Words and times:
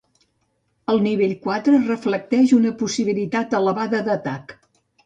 El 0.93 1.03
nivell 1.07 1.35
quatre 1.45 1.83
reflecteix 1.83 2.57
una 2.61 2.75
possibilitat 2.83 3.57
elevada 3.61 4.07
d’atac. 4.11 4.61